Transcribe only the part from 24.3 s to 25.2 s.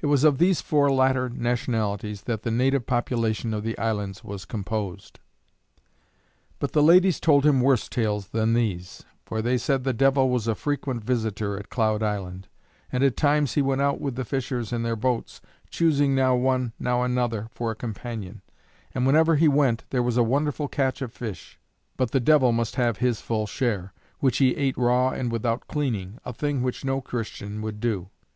he ate raw